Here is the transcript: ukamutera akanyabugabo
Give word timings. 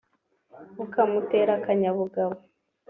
ukamutera 0.83 1.51
akanyabugabo 1.59 2.35